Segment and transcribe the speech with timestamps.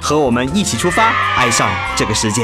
[0.00, 2.42] 和我们一起出发，爱上这个世界。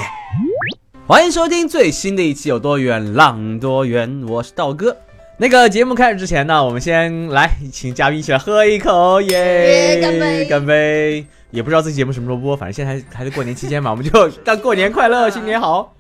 [1.07, 4.96] 欢迎收听最新的一期《有多远浪多远》，我是道哥。
[5.36, 10.00] 那个节目开始之前呢，我们先来请嘉宾一起来喝一口，耶！
[10.00, 11.25] 干杯干杯！
[11.50, 15.94] 也不知道这期节目什么时候播，反正现在还还是过年期间嘛，我们就 干过年快乐，新年好。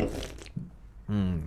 [1.08, 1.40] 嗯，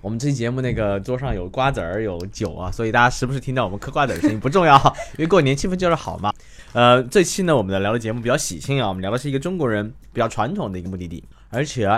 [0.00, 4.76] 我们这期节目那个桌上有瓜子儿有酒啊，所以大家时不时听到我们嗑瓜子儿的声音不重要，
[5.16, 6.32] 因为过年气氛就是好嘛。
[6.74, 11.88] 呃，这期呢，我们的聊的节目比较喜庆啊，我们聊的是一个中国人比较传统的一个目的地，而且，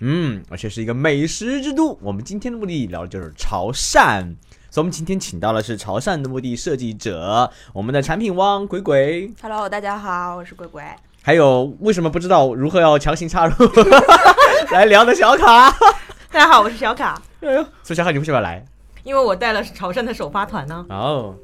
[0.00, 1.96] 嗯，而且是一个美食之都。
[2.02, 4.34] 我们今天的目的地聊的就是潮汕，
[4.70, 10.82] 所以我们今天请到的是潮汕的目的设计者，我们的产品汪鬼鬼，Hello，大家好，我是鬼鬼。
[11.22, 13.54] 还有为什么不知道如何要强行插入
[14.72, 15.70] 来聊的小卡。
[16.32, 18.64] 大家好，我是小卡，哎呦，所以小卡你为什么要来？
[19.04, 20.84] 因为我带了潮汕的首发团呢。
[20.88, 21.36] 哦，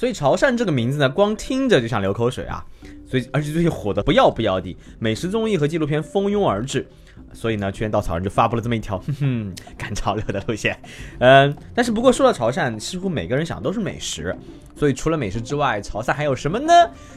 [0.00, 2.64] 所以潮汕这个名字呢，光听着就想流口水啊。
[3.06, 6.88] 所以，而且最近火的不要不要的，美食综艺和纪录片蜂拥而至。
[7.34, 10.74] 所以呢，居然稻草人就发布了这么一条，哼哼，赶潮流的路线。
[11.18, 14.34] 嗯，但是不过说到潮汕，似乎每个人想都是美食。
[14.74, 16.72] 所以除了美食之外，潮汕还有什么呢？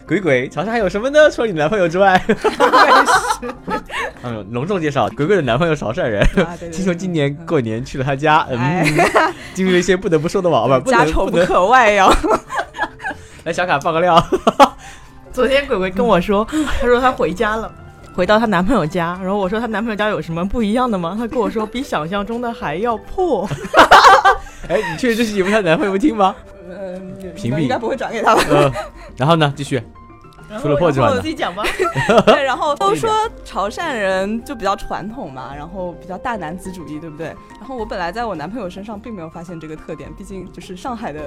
[0.06, 1.32] 鬼鬼，潮汕还有什么呢？
[1.32, 2.22] 除了你男朋友之外，
[4.24, 6.22] 嗯，隆重介绍，鬼鬼的男朋友潮汕人，
[6.70, 11.38] 听说今年过年去了他家，嗯，哎经历了一些不得不说的话，不，不家丑不。
[11.46, 12.14] 可外扬。
[13.44, 14.24] 来，小卡爆个料，
[15.34, 16.48] 昨天鬼鬼跟我说，
[16.80, 17.72] 他说他回家了。
[18.16, 21.16] 回到她男朋友家，然后我说她男朋友家有什么不一样的吗？
[21.18, 23.50] 她跟我说比想象中的还要破。
[24.70, 26.36] 哎，你确定这期节目她男朋友会听吗？
[26.70, 28.44] 嗯，屏蔽应该不会转给他吧？
[28.52, 28.72] 嗯，
[29.18, 29.82] 然后呢，继续。
[30.62, 31.64] 除了破之外呢然后我自己讲吧。
[32.26, 33.10] 对，然后都说
[33.44, 37.28] 潮汕人就比较传统嘛，然后比较大男子主义，对不对？
[37.60, 41.22] 然后我本来在我男朋友身上并没有发现这个特点，毕竟就是上海的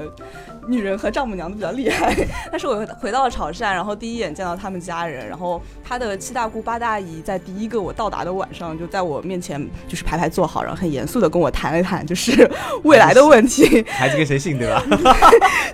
[0.69, 2.14] 女人和丈母娘都比较厉害。
[2.50, 12.50] 但是我回到了潮汕，然后第一眼见到他们家人，然后他的七大姑八大姨在第一个我到达的晚上，就在我面前就是排排坐好，然后很严肃的跟我谈了谈，就是
[12.82, 13.84] 未来的问题。
[13.88, 14.82] 孩子跟谁姓对吧？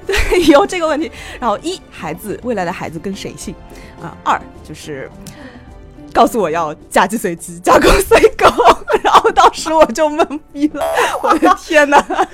[0.06, 1.10] 对，有这个问题。
[1.40, 3.41] 然后一孩子未来的孩子跟谁姓
[4.00, 4.16] 啊？
[4.24, 5.10] 二就是
[6.12, 8.46] 告诉我要嫁鸡随鸡，嫁狗随狗。
[9.02, 10.84] 然后当时我就懵逼了，
[11.22, 11.98] 我的天哪！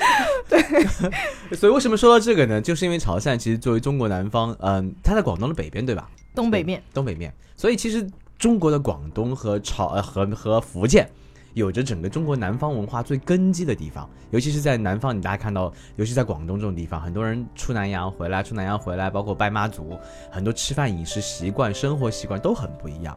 [1.56, 2.60] 所以为什么说到这个呢？
[2.60, 6.08] 就是因为潮汕其实作为中国南方，嗯、它在广东的北边对吧？
[6.34, 8.06] 东北面，东北面，所以其实
[8.38, 11.08] 中国的广东和潮呃和和福建。
[11.58, 19.98] 有着整个中国南方文化最根基的地方，尤其是在南方，你大家看到，尤其在广东这种地方，很多人出南洋回来，出南洋回来，包括拜妈祖，
[20.30, 23.16] 很多吃饭饮食习惯、生活习惯都很不一样。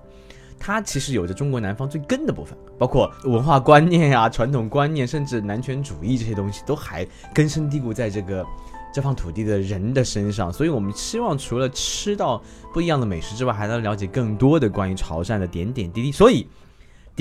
[0.59, 8.46] 它其实有着中国南方最根的部分，包括文化观念呀、传统观念，甚至男权主义这些东西，都还根深蒂固在这个
[8.94, 10.53] 这方土地的人的身上。
[10.53, 12.41] 所以，我们希望除了吃到
[12.74, 16.12] 不一样的美食之外，还能了解更多的关于潮汕的点点滴滴。
[16.12, 16.47] 所以，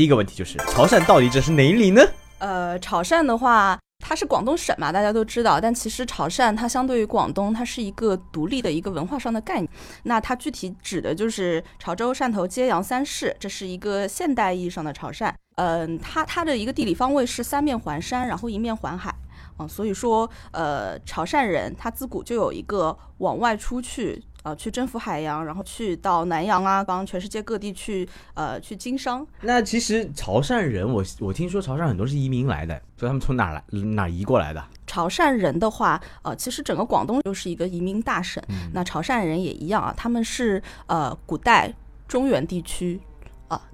[0.01, 2.01] 第一个问题就是，潮汕到底这是哪里呢？
[2.39, 5.61] 呃，潮汕的话，它是广东省嘛，大家都知道。
[5.61, 9.69] 但其实潮汕它相对于广东，它是一个独立的一个文化上的概念。
[10.05, 15.31] 那它具体指的就是潮州、汕头、揭阳三市，这是一个现代意义上的潮汕。
[15.57, 19.15] 嗯、它它的一个地理方位是三面环山，然后一面环海。
[19.59, 29.27] 啊、所以说，呃，潮汕人他自古就有一个往外出去，呃，去征服海洋，然后去到南洋啊，帮全世界各地去，呃，去经商。
[29.43, 34.65] 那其实潮汕人，我我听说潮汕很多是移民来的，所以他们从哪儿来哪儿移过来的？
[34.87, 38.43] 潮汕人的话，呃，其实整个广东就是一个移民大省。
[38.49, 41.73] 嗯那潮汕人也一样啊，他们是呃古代
[42.09, 43.10] 中原地区啊、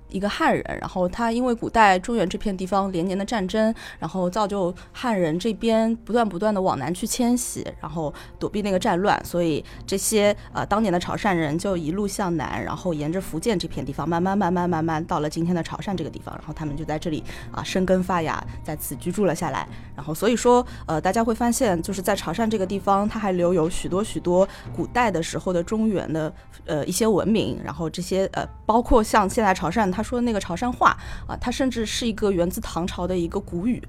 [0.08, 19.66] 一个汉人，然后他因为古代中原这片地方连年的战争，然后造就汉人这边不断不断的往南去迁徙，然后躲避那个战乱，所以这些呃当年的潮汕人就一路向南，然后沿着福建这片地方慢慢慢慢慢慢到了今天的潮汕这个地方，然后他们就在这里啊生根发芽，在此居住了下来。
[19.94, 26.32] 然后所以说呃大家会发现，就是在潮汕这个地方，它还留有许多许多古代的时候的中原的
[26.66, 30.94] 呃一些文明，然后这些呃包括像现在潮汕他说的那个潮汕话
[31.26, 33.82] 啊，它甚至是一个源自唐朝的一个古语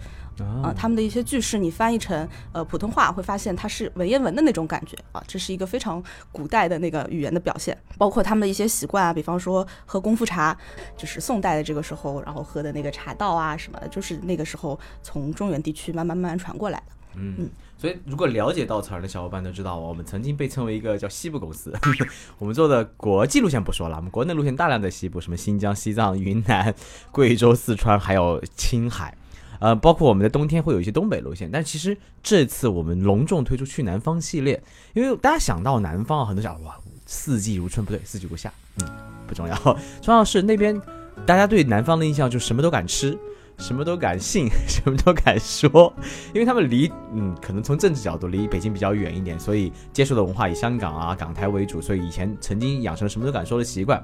[0.63, 6.01] 啊，他们的一些句式你翻译成呃普通话，会发现它是文言文的那种感觉啊，这是一个非常
[6.31, 10.57] 古代的那个语言的表现，包括他们的一些习惯啊，比方说喝功夫茶，
[10.95, 16.93] 就是宋代的这个时候，然后喝的那个茶道啊什么的，就是那个时候从中原地区慢慢慢慢传过来的。
[17.15, 21.71] 嗯，所以如果了解稻草人的小伙伴都知道，我们曾经被称为一个叫西部公司。
[22.39, 26.73] 我们做的国际路线不说了，我们国内路线大量在西部，什么新疆、西藏、云南、
[27.11, 29.15] 贵州、四川，还有青海。
[29.59, 34.61] 呃，包括我们的冬天会有一些东北路线，但其实这次我们隆重推出去南方系列，
[34.93, 36.75] 因为大家想到南方，很多想哇，
[37.05, 38.51] 四季如春，不对，四季如夏，
[38.81, 38.87] 嗯，
[39.27, 39.55] 不重要，
[40.01, 40.79] 重要是那边
[41.25, 43.17] 大家对南方的印象就什么都敢吃。
[43.57, 45.91] 什么都敢信，什么都敢说，
[46.33, 54.01] 因为他们离嗯，可能从政治角度离北京比较远一点，所以接受的文化以香港啊、港台为主，所以以前曾经养成什么都敢说的习惯。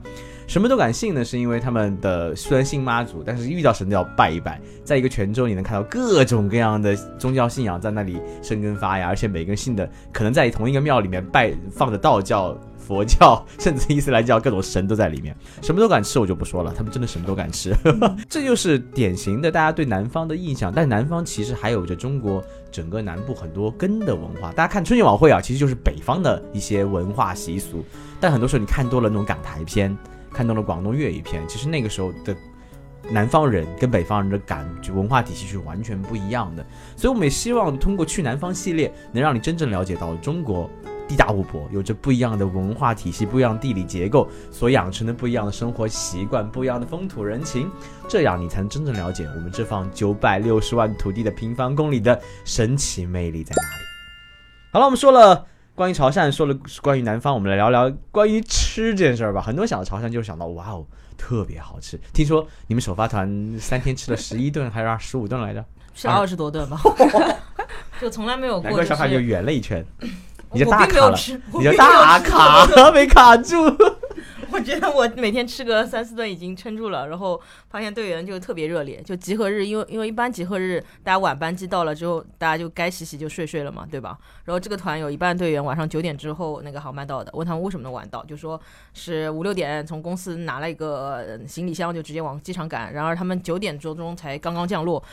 [0.48, 4.60] 什么都敢信呢，是因为他们的虽然信妈祖，但是遇到神都要拜一拜。
[4.84, 12.58] 在一个泉州，你能看到各种各样的宗教信仰在那里生根发芽，而且每个人信的可能在同一个庙里面拜放着道教。
[12.84, 16.74] 佛教 甚至伊斯兰教各种神都在里面，什么都敢吃，我就不说了。
[16.76, 17.74] 他们真的什么都敢吃，
[18.30, 20.72] 这就是典型的大家对南方的印象。
[20.76, 24.52] 但南方其实还有着中国整个南部很多根的文化。
[24.52, 27.84] 大家看春节晚会啊，其实就是北方的一些文化习俗。
[28.20, 29.96] 但很多时候你看多了那种港台片，
[30.32, 32.36] 看多了广东粤语片，其实那个时候的
[33.10, 36.66] 南方人跟北方人的感觉文化体系是完全不一样的。
[36.96, 40.70] 所以我们也希望通过去南方系列，能让你真正了解到中国。
[41.14, 47.70] 地大物博，有着不一样的文化体系、不一样的地理结构，所养成的不一样的生活习惯、不一样的风土人情，
[48.08, 53.84] 这样你才能真正了解我们这方九百六十万土地的平方公里的神奇魅力在哪里。
[54.72, 55.46] 好了，我们说了
[55.76, 59.40] 关于潮汕，说了关于南方，我们来聊聊关于吃这件事儿吧。
[59.40, 60.84] 很多想到潮汕，就想到哇哦，
[61.16, 62.00] 特别好吃。
[62.12, 65.64] 听说你们首发团三天吃了十一顿， 还是二十五顿来着？
[65.94, 66.82] 是二十多顿吧？
[68.02, 68.64] 就从来没有过。
[68.64, 69.86] 难怪小海就圆了一圈。
[70.54, 71.18] 你就大卡了，
[71.54, 73.58] 你就大卡了， 没卡住。
[74.52, 79.02] 我觉得我每天吃个三四顿已经撑住了，然后发现队员就特别热烈。
[79.02, 84.16] 就集合日，因为因为一般集合日大家晚班机到了之后，大家就该洗洗就睡睡了嘛，对吧？
[84.46, 88.62] 然后这个团有一半队员晚上九点之后那个航班到的，问他们为什么能晚到，就说
[88.94, 95.04] 是五六点从公司拿了一个行李箱就直接往机场赶，然而他们九点多钟才刚刚降落，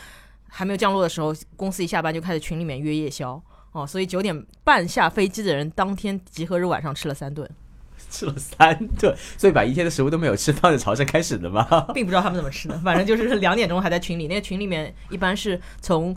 [0.50, 3.42] 还没有降落的时候，公司一下班就开始群里面约夜宵。
[3.72, 7.49] 哦，所以九点半下飞机的人，当天集合日晚上吃了三顿，
[8.11, 11.64] 吃了三顿，所以把一天的食物都没有吃，放在潮汕开始的吗？
[11.94, 16.17] 并不知道他们怎么吃的，反正就是两点钟还在群里，那个群里面一般是从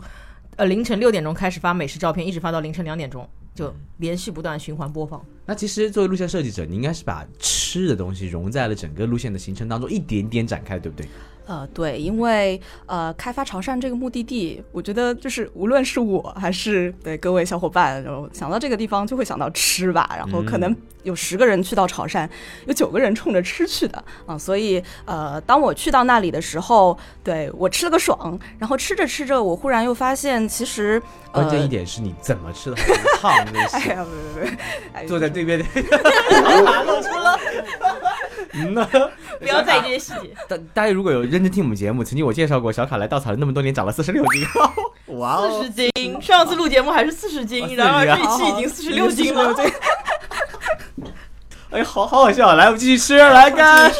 [0.56, 5.24] 呃凌晨六点钟开始发美食照片，一直发到凌晨两点钟，就连续不断循环播放。
[5.46, 11.06] 那其实作为路线设计者，你应该是把吃的东西融在了整个路线的行程当中，一点点展开，对不对？
[11.46, 22.26] 呃，对，因为呃，开发潮汕这个目的地，我觉得就是无论是我还是对各位小伙伴，然后想到这个地方就会想到吃吧，然后可能有十个人去到潮汕，
[22.66, 32.76] 有九个人冲着吃去的啊，所以呃，当我去到那里的时候，对我吃了个爽，然后吃着吃着，我忽然又发现，其实关键一点是你怎么吃的，
[33.20, 33.30] 胖
[33.72, 35.64] 哎呀，不不不，坐在对面的，
[36.84, 37.38] 露出了，
[38.72, 38.84] 那
[39.40, 40.30] 不要在意这些细节。
[40.48, 41.24] 大大家如果有。
[41.24, 44.46] 认真听我们节目，曾经我介绍过小卡来稻草人那么多年，长了四十六斤。
[45.18, 46.22] 哇哦，四十斤！
[46.22, 49.52] 上次录节目还是四十斤，然后这一期已经四十六斤了。
[51.70, 52.54] 哎，好好好笑！
[52.54, 53.90] 来，我们继续吃，来干，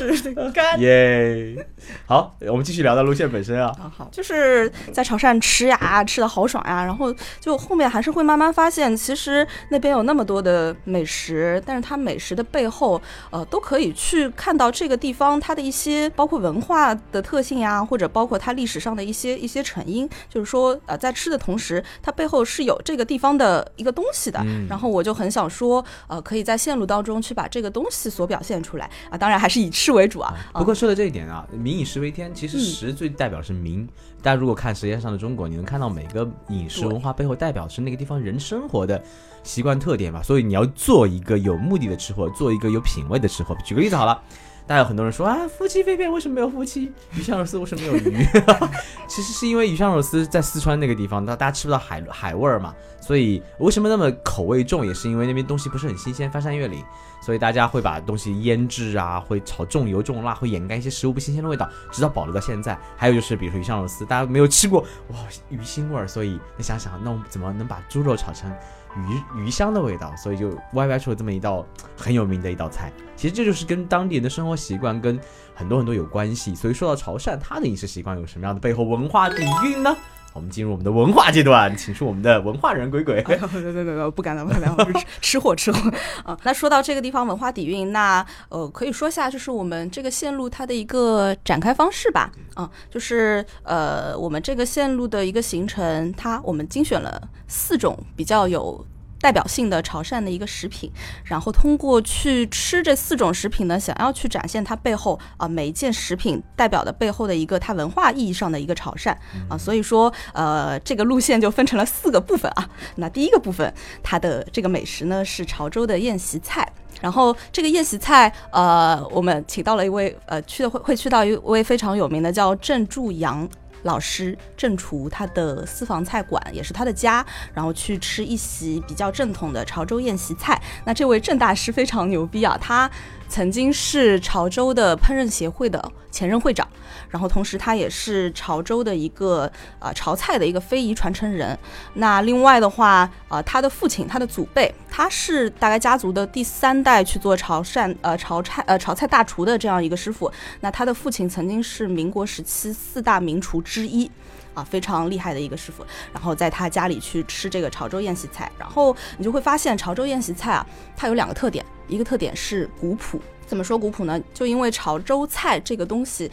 [0.52, 1.66] 干耶！
[2.06, 3.72] 好，我们继续聊到路线本身啊。
[3.96, 6.84] 好，就是在潮汕吃呀，吃的好爽呀。
[6.84, 13.00] 然后就后面还是会慢慢发现，其实那边有那么多的美食，但是它美食的背后，
[13.30, 20.08] 呃，都可以去看到这个地方它的一些包括文化的特性呀，或者包括它历史上的一些一些成因。
[20.28, 24.44] 就是说，呃，在吃的同时，它背后是有这个地方的一个东西的。
[24.68, 29.16] 然后我就很想说，呃，可以在线路当中去把这个东西所表现出来啊。
[29.16, 30.34] 当然还是以吃为主啊。
[30.52, 32.00] 不过说的这一点啊，民以食。
[32.00, 33.88] 为天，其实食最代表是民。
[34.22, 39.02] 大家如果看《舌尖上的中国》，你能看到每个饮食文化背后代表是那个地方人生活的
[39.42, 40.22] 习惯特点嘛？
[40.22, 43.56] 所以你要做一个有目的的吃货，做一个有品味的吃货。
[43.64, 44.22] 举个例子好了。
[44.66, 46.90] 大家有很多人说啊，夫妻肺片为什么没有夫妻？
[47.14, 48.26] 鱼香肉丝为什么没有鱼？
[49.06, 56.82] 其实是因为鱼香肉丝在四川那个地方，那大家吃不到海海味儿嘛，所以为什么那么口味重，也是因为那边东西不是很新鲜，翻山越岭，
[57.20, 62.78] 所以大家会把东西腌制啊，会炒重油重辣，会掩盖一些食物不新鲜的味道，直到保留到现在。
[62.96, 65.18] 还有就是，比如说鱼香肉丝，大家没有吃过哇
[65.50, 68.50] 鱼腥味儿，所以你想想，那我们怎么能把猪肉炒成？
[68.96, 72.92] 鱼鱼香的味道，所以就歪歪出了这么一道很有名的一道菜。
[73.16, 75.18] 其实这就是跟当地人的生活习惯跟
[75.54, 76.54] 很多很多有关系。
[76.54, 79.96] 所以说到潮汕，它的饮食习惯有什么样的背后文化底蕴呢？
[80.34, 83.24] 我们进入我们的文化阶段，请出我们的文化人鬼鬼。
[83.28, 85.90] 没有没有没有，不敢当不敢当，我是吃货吃货
[86.24, 86.36] 啊。
[86.42, 92.32] 那说到这个地方文化底蕴，那呃可以说下就是我们这个线路它的一个展开方式吧。
[92.54, 98.84] 啊，就是呃我们这个线路的一个行程，它我们精选了四种比较有。
[99.24, 100.92] 代表性的潮汕的一个食品，
[101.24, 109.16] 然后通过去吃这四种食品呢，想要去展现它背后啊每一件食品代表的背后的一个它文化意义上的一个潮汕
[109.48, 112.68] 啊，所以说呃这个路线就分成了四个部分啊。
[112.96, 123.48] 那第一个部分，它的这个美食呢是潮州的宴席菜，然后这个宴席菜呃我们请到了一位呃去的会会去到一位非常有名的叫郑祝阳。
[123.84, 127.24] 老师郑厨他的私房菜馆也是他的家，
[127.54, 130.60] 然后去吃一席比较正统的潮州宴席菜。
[130.84, 132.90] 那这位郑大师非常牛逼啊，他。
[133.34, 136.64] 曾经是潮州的烹饪协会的前任会长，
[137.10, 139.50] 然后同时他也是潮州的一个
[139.80, 141.58] 呃潮菜的一个非遗传承人。
[141.94, 150.30] 那另外的话，呃，他的父亲，他的祖辈，他是大概家族的第三代去做潮汕呃潮菜呃潮菜大厨的这样一个师傅。
[150.60, 154.08] 那他的父亲曾经是民国时期四大名厨之一。
[154.54, 163.20] 啊，非常厉害的一个师傅，然后在他家里去吃这个潮州宴席菜，然后你就会发现潮州宴席菜啊，它有两个特点，一个特点是古朴。
[163.46, 164.18] 怎么说古朴呢？
[164.32, 166.30] 就因为潮州菜这个东西，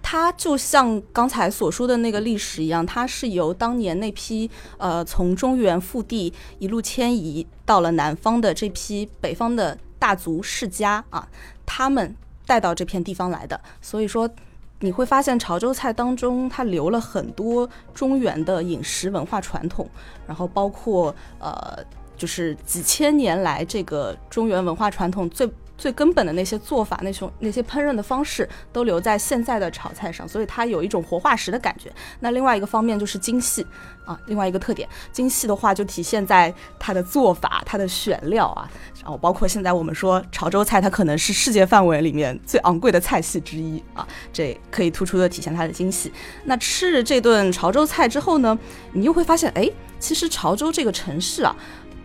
[0.00, 11.28] 它就像刚才所说的那个历史一样，它是由当年那批呃从中原腹地一路迁移到了南方的这批北方的大族世家啊，
[11.66, 14.30] 他们带到这片地方来的，所以说。
[14.80, 19.88] 你会发现潮州菜当中，它留了很多中原的饮食文化传统，
[20.26, 21.82] 然后包括呃，
[22.16, 25.48] 就是几千年来这个中原文化传统最。
[25.78, 31.92] 最根本的那些做法，那种那些烹饪的方式都留在现在的炒菜上，所以它有一种活化石的感觉。
[32.20, 33.66] 那另外一个方面就是精细
[34.04, 38.68] 啊，另外一个特点，精细的话就体现在它的做法、它的选料啊，
[39.02, 46.12] 然后包括现在我们说潮州菜，它可能是世界范围里面最昂贵的菜系之一啊，这可以突出的体现它的精细。
[46.44, 48.58] 那吃这顿潮州菜之后呢，
[48.92, 51.54] 你又会发现，哎，其实潮州这个城市啊。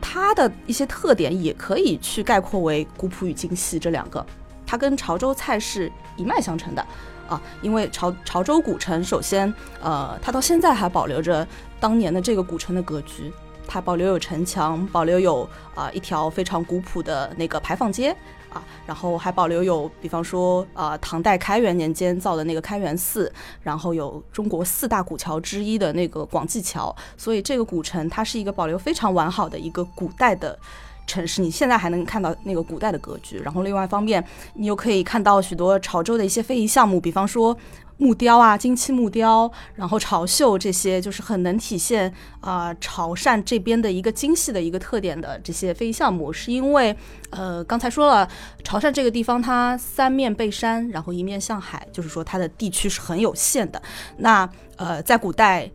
[0.01, 4.25] 它的一些特点也可以去概括为古朴与精细这两个，
[4.65, 6.85] 它跟潮州菜是一脉相承的
[7.29, 7.41] 啊。
[7.61, 11.47] 因为潮潮州古城，首先，呃，它到现在还保留着
[11.79, 13.31] 当年的这个古城的格局，
[13.67, 18.15] 它保留有城墙，保留有啊一条非常古朴的那个牌坊街。
[18.51, 23.31] 啊，然后还保留有，比方说，呃，唐代开元年间造的那个开元寺，
[23.61, 30.57] 然后有中国四大古桥之一的那个广济桥，所以这个古城它是一个保留非常完好的一个古代的
[31.05, 31.41] 城市。
[31.41, 34.23] 你现在还能看到那个古代的格局，然后另外一方面，
[34.55, 37.57] 你又可以看到许多潮州的一些非遗项目，比方说。
[37.97, 46.97] 木雕啊，金漆木雕，然后潮绣这些，就是很能体现啊潮汕这边的一个精细的一个特点的这些非遗项目，是因为
[47.29, 48.27] 呃刚才说了，
[48.63, 53.79] 潮汕这个地方它三面背山，然后一面向海，就是说它的地区是很有限的。
[54.17, 55.69] 那呃在古代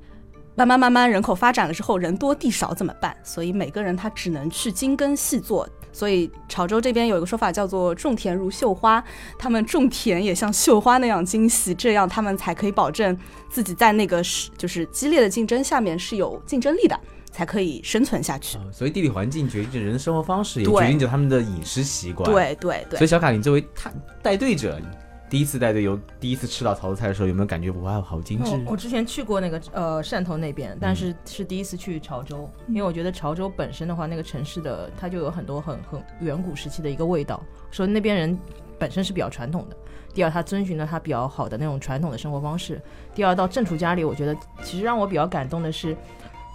[0.57, 3.15] 慢慢慢慢人口发展了之后，人多地少怎么办？
[3.23, 5.69] 所以每个人他只能去精耕细作。
[5.93, 9.03] 所以潮州这边有一个说法叫做“种田如绣花”，
[9.39, 13.17] 他们种田也像绣花那样精细，这样他们才可以保证
[13.51, 16.99] 自己在那个是就是激烈的竞争下面是有竞争力的，
[17.31, 18.59] 才可以生存下去。
[18.73, 22.31] 所以地理环境决定着人的生活方式，也决定着他们的饮食习惯。
[22.31, 22.99] 对对对。
[22.99, 23.91] 所以小卡，你作为他
[24.23, 24.81] 带队者。
[25.29, 28.57] 第一次带队游，第一次吃到潮州菜的时候，有没有感觉哇，好精致？
[28.65, 37.43] 我之前去过那个呃汕头那边，但是是第一次去潮州，因为我觉得潮州本身的话，那个城市的它就有很多很很远古时期的一个味道，
[37.73, 38.39] 说那边人
[38.79, 39.77] 本身是比较传统的。
[40.15, 42.81] 第二，他遵循了他比较好的那种传统的生活方式。
[43.15, 45.97] 第二，到郑厨家里，我觉得其实让我比较感动的是。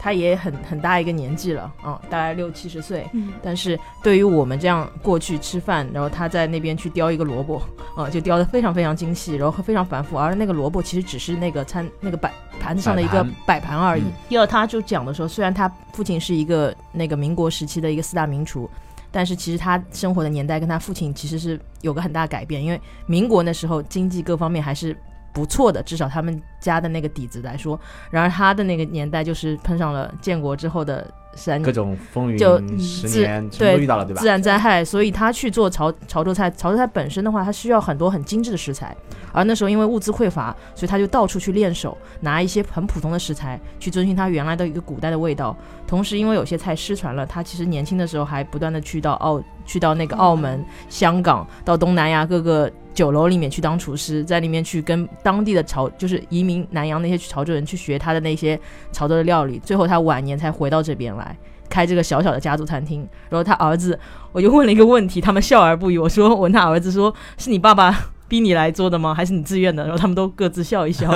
[0.03, 3.07] 他也很很大一个年纪了啊，大概六七十岁。
[3.13, 7.61] 嗯，但是对于我们这样过去吃饭，然后他在那边去雕一个萝卜，
[7.95, 10.17] 啊，就雕的非常非常精细，然后非常繁复。
[10.17, 14.01] 而那个萝卜其实只是那个餐那个摆盘子上的一个摆盘而已。
[14.27, 18.67] 第二，他就讲的时候，虽然他父亲是一个那个民国时期的一个四大名厨，
[19.11, 24.97] 但是其实他生活的年代跟他父亲其实是有个很大改变，因为民国那时候经济各方面还是。
[25.31, 27.79] 不错的，至少他们家的那个底子来说。
[28.09, 34.27] 然而他的那个年代就是碰上了建国之后的山各种风云就十自年对遇到了，对吧自？
[34.27, 36.51] 然灾害，所以他去做潮潮州菜。
[36.51, 38.95] 潮州菜本身的话，它需要很多很精致的食材，
[39.31, 45.55] 而那时候因为物资匮乏，所以他就到处去练手，拿一些很普通的食材去遵循他原来的一个古代的味道。
[45.87, 58.59] 同时，因为有些菜失传了，他其实年轻的时候还不断的去到澳，去到那个澳门、香港，到东南亚各个酒楼里面去当厨师，在里面去跟当地的潮，就是移民南洋那些潮州人去学他的那些
[58.91, 59.59] 潮州的料理。
[59.59, 61.35] 最后他晚年才回到这边来。
[61.69, 63.97] 开这个小小的家族餐厅，然后他儿子，
[64.33, 65.97] 我就问了一个问题，他们笑而不语。
[65.97, 67.97] 我说，我问他儿子说，是你爸爸
[68.31, 69.13] 逼你来做的吗？
[69.13, 69.83] 还是你自愿的？
[69.83, 71.11] 然后他们都各自笑一笑。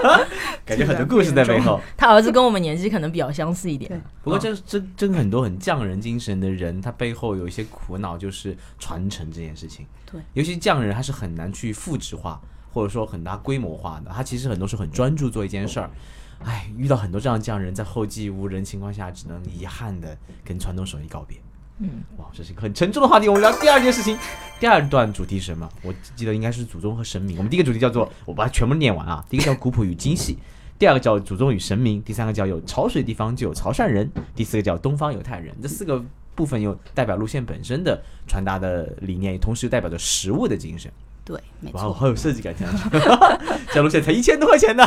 [0.64, 1.78] 感觉很多故事在背后。
[1.94, 4.00] 他儿子跟我们年纪可能比较相似一点对。
[4.22, 9.84] 不过这真真很多很匠人精神的人，他背后有一些苦恼，就是传承这件事情。
[10.10, 12.40] 对，尤其匠人他是很难去复制化，
[12.72, 14.10] 或者说很大规模化的。
[14.10, 15.90] 他其实很多时候很专注做一件事儿。
[16.42, 21.36] 哎，遇到很多这样匠人，在后继无人情况下，只能遗憾的跟传统手艺告别。
[21.78, 23.28] 嗯，哇，这是一个很沉重的话题。
[23.28, 24.16] 我们聊第二件事情，
[24.60, 25.68] 第二段主题是什么？
[25.82, 27.36] 我记得应该是祖宗和神明。
[27.36, 29.24] 我们第一个主题叫做，我把它全部念完啊。
[29.28, 30.38] 第一个叫古朴与精细，
[30.78, 35.52] 第二个叫祖宗与神明，第三个叫有潮水地方就有潮汕人，第四个叫东方犹太人。
[35.60, 36.00] 这四个
[36.36, 40.90] 部分又代表路线本身的传达的理念，同时又代表着食物的精神。
[41.24, 41.92] 对，没哇，错。
[41.92, 42.98] 好有设计感，听上去。
[43.72, 44.86] 这路线才一千多块钱呢，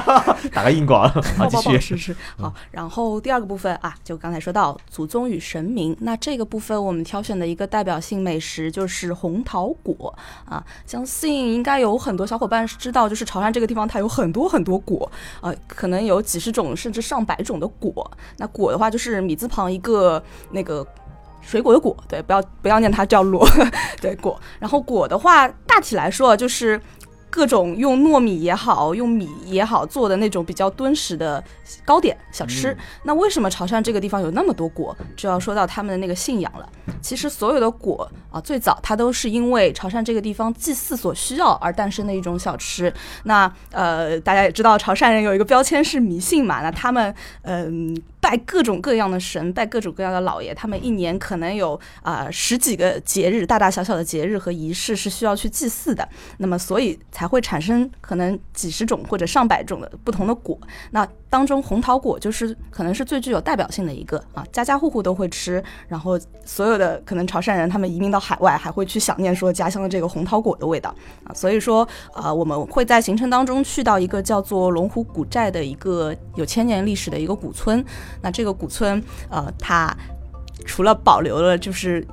[0.53, 1.09] 打个硬广。
[1.09, 1.79] 好，继续。
[1.79, 2.53] 是是好。
[2.69, 10.13] 然后第二个部分啊，就刚才说到祖宗与神明，那这个部分我们挑选的一个代表性美食就是红桃果
[10.45, 10.63] 啊。
[10.85, 18.09] 相信应该有很多小伙伴知道，就是潮汕这个地方它有很多很多果，呃，可能有几十种甚至上百种的果。
[18.37, 20.85] 那果的话就是米字旁一个那个。
[21.47, 23.47] 水果的果，对，不要不要念它叫裸，
[24.01, 24.37] 对果。
[24.59, 26.79] 然后果的话，大体来说就是
[27.29, 31.41] 各种用糯米也好，用米也好做的那种比较敦实的
[31.85, 32.71] 糕点小吃。
[32.73, 34.95] 嗯那为什么潮汕这个地方有那么多果？
[35.15, 36.67] 就要说到他们的那个信仰了。
[37.01, 42.93] 其实所有的果啊，最早它都是因为潮汕这个地方祭祀所需要而诞生的一种小吃。
[43.23, 47.13] 那呃，大家也知道潮汕人有一个标签是迷信嘛，那他们
[47.43, 56.07] 嗯、拜各种各样的神，拜各种各样的老爷，他们一年可能有啊、十几个节日，大大小小的节日和仪式是需要去祭祀的。
[56.37, 60.57] 那么所以才会产生可能几十种或者上百种的不同的果。
[60.91, 65.63] 那当中红桃果就是可能是最具有代表性的一个啊，家家户户都会吃。
[65.87, 70.93] 然后所有的可能潮汕人他们移民到海外，还会去想念说家乡的这个红桃果的味道
[71.23, 71.33] 啊。
[71.33, 77.85] 所以说呃，我们会在行程当中去到一个叫做龙湖古寨的一个有千年历史的一个古村。
[78.21, 79.95] 那这个古村呃，它
[80.65, 82.05] 除了保留了就是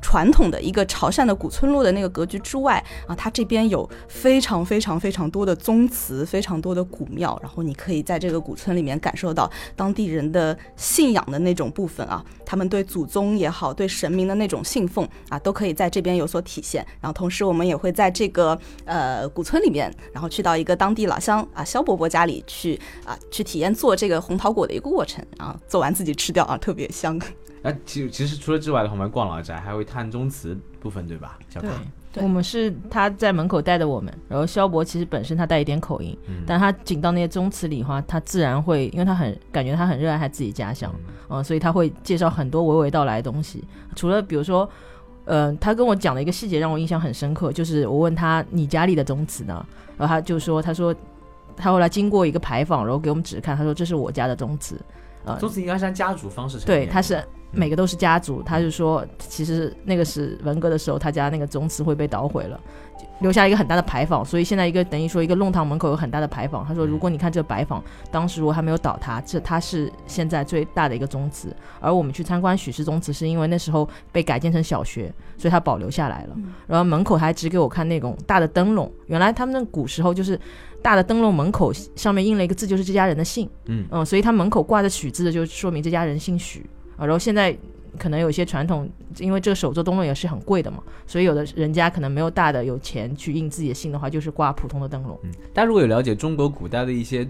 [0.00, 16.86] 传统的一个潮汕的古村落的那个格局之外啊，它这边有非常非常非常多的宗祠，非常多的古庙，然后你可以在这个古村里面感受到当地人的信仰的那种部分啊，他们对祖宗也好，对神明的那种信奉啊，都可以在这边有所体现。
[17.00, 27.18] 然后同时我们也会在这个呃古村里面，然后去到一个当地老乡啊肖伯伯家里去啊去体验做这个红桃果的一个过程，然后做完自己吃掉啊，特别香。
[27.62, 31.38] 啊，其实其实除了之外的话，我们逛老宅还会探宗祠部分，对吧？
[31.48, 31.68] 小卡。
[32.10, 40.92] 对我们是他在门口带的我们，然后萧博其实本身他带一点口音，嗯但他进到那些宗祠里的话，他自然会，因为他很感觉他很热爱他自己家乡，
[41.28, 43.62] 嗯、所以他会介绍很多娓娓道来的东西。
[43.94, 44.68] 除了比如说，
[45.26, 49.64] 呃，他跟我讲的一个细节让我印象很深刻，就是我问他你家里的宗祠呢，
[49.98, 50.94] 然后他就说，他说
[51.54, 54.80] 他后来经过一个牌坊，然后给我们指看，他说这是我家的宗祠，
[55.26, 62.60] 啊，宗祠应该是按家族方式对，他是每个都是家族，他就说其实那个是文革的时候，他家那个宗祠会被捣毁了。
[63.20, 66.64] 留下一个很大的牌坊，所以现在一个等于说一个弄堂门口有很大的牌坊。
[66.64, 67.82] 他说，如果你看这个牌坊，
[68.12, 71.54] 当时如果还没有倒塌，这它是现在最大的一个宗祠。
[71.80, 76.36] 而我们去参观许氏宗祠，是因为那时候被改建成小学，所以它保留下来了。
[76.68, 80.38] 然后门口还指给我看那种大的灯笼，原来他们那古时候就是
[80.80, 83.50] 大的灯笼门口上面印了一个字，就是这家人的姓。
[83.66, 86.64] 嗯嗯，所以他门口挂着许字的，就说明这家人姓许
[87.06, 87.56] 然后现在
[87.98, 95.18] 可能有些传统，因为这个手做灯笼也是很贵的嘛，所以有的人家可能没有大的有钱去印自己的姓的话，就是挂普通的灯笼。
[95.22, 97.26] 嗯，大家如果有了解中国古代的一些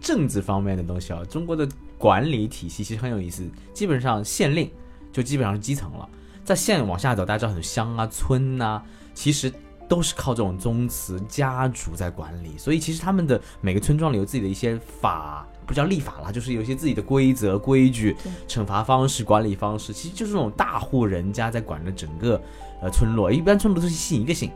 [0.00, 3.42] 政治方面的东西啊，中国的管理体系其实很有意思。
[3.72, 4.70] 基本上县令
[5.12, 6.08] 就基本上是基层了，
[6.44, 8.82] 在县往下走，大家知道很乡啊、村呐、
[9.14, 9.50] 其实
[9.88, 12.56] 都是靠这种宗祠家族在管理。
[12.58, 18.16] 所以其实他们的每个村庄里有自己的一些法，不叫立法啦，就是有一些自己的规则、规矩、
[18.46, 22.40] 惩罚方式、管理方式，其实就是那种大户人家在管着整个
[22.82, 23.32] 呃村落。
[23.32, 24.50] 一般村落都是姓一个姓。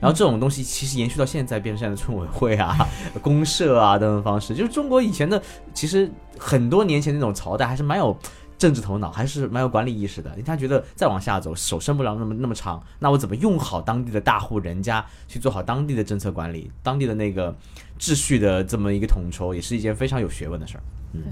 [0.00, 2.76] 然后这种东西其实延续到现在，变成现在的村委会啊、
[3.22, 5.40] 公社啊等等方式，就是中国以前的，
[5.72, 8.16] 其实很多年前那种朝代还是蛮有
[8.62, 10.30] 政治头脑，还是蛮有管理意识的。
[10.46, 17.52] 他觉得再往下走，手伸不了那么那么长，那我怎么用好当地的大户人家去做好当地的政策管理，当地的那个
[17.98, 20.82] 秩序的这么一个统筹，也是一件非常有学问的事儿。
[21.14, 21.22] 嗯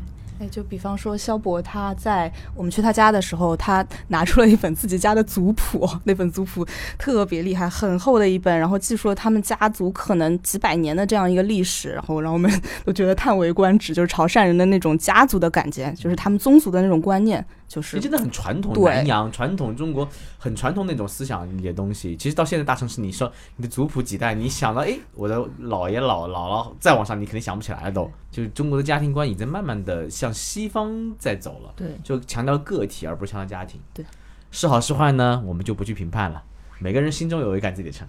[0.40, 12.50] 哎，就比方说肖博他在我们去他家的时候，他拿出了一本自己家的族谱，那本族谱特别厉害，很厚的一本，然后记述了他们家族可能几百年的这样一个历史，然后让我们
[12.86, 17.44] 都觉得叹为观止，就是潮汕人的那种家族的感觉，就是他们宗族的那种观念。
[17.70, 20.06] 就是你真的很传统，对南洋传统中国
[20.38, 22.16] 很传统那种思想里的东西。
[22.16, 28.10] 其实到现在大城市，你说你的族谱几代，你想到哎，我的姥爷姥姥姥再往上，你肯定想不起来了都。
[28.28, 33.80] 就是中国的家庭观已经慢慢的向西方在走了，对就强调个体而不是强调家庭。
[33.94, 34.04] 对，
[34.50, 36.42] 是好是坏呢，我们就不去评判了，
[36.80, 38.04] 每个人心中有一杆自己的秤。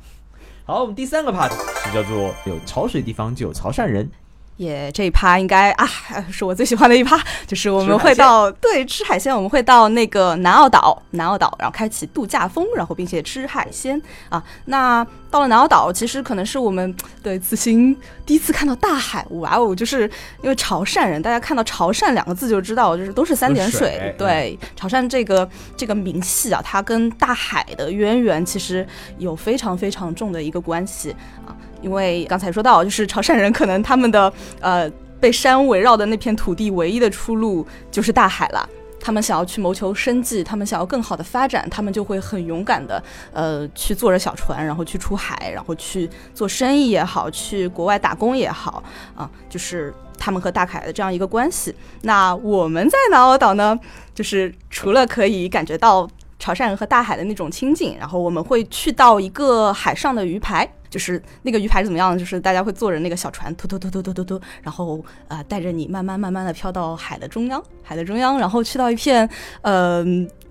[0.66, 4.10] 好，我们第三个 part 是叫做有潮水地方就有潮汕人。
[4.58, 5.88] 也这一趴应该啊，
[6.32, 14.44] 是我最喜欢的一趴，就是我们会到对吃海鲜，我们会到那个南澳岛，南澳岛，然后开启度假风，然后并且吃海鲜啊。
[14.66, 19.74] 那到了南澳岛，其实可能是我们对此行第一次看到大海，哇哦！
[19.74, 20.02] 就是
[20.44, 28.88] 因为潮汕人，大家看到潮汕两个字就知道，就是都是三点有水对，潮汕这个这个名系啊，它跟大海的渊源其实
[29.18, 31.16] 有非常非常重的一个关系
[31.48, 31.56] 啊。
[31.82, 34.90] 因为刚才说到，就是潮汕人可能他们的呃
[35.20, 38.68] 被山围绕的那片土地唯一的出路就是大海了。
[39.04, 48.84] 他们想要去谋求生计，他们想要更好的发展，他们就会很勇敢的呃去坐着小船，然后去出海，然后去做生意也好，去国外打工也好
[49.16, 51.74] 啊，就是他们和大海的这样一个关系。
[52.04, 53.76] 那我们在南澳岛呢，
[54.14, 56.08] 就是除了可以感觉到
[56.42, 60.68] 潮汕人和大海的那种亲近，然后我们会去到一个海上的鱼排。
[60.90, 62.20] 就是那个鱼排怎么样？
[62.20, 65.00] 就是大家会坐着那个小船，突突突突突突突，然后
[65.30, 69.30] 啊、呃带着你慢慢慢慢的飘到海的中央，海的中央，然后去到一片
[69.62, 70.04] 呃，